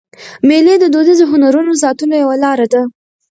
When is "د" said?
0.79-0.85, 1.75-1.79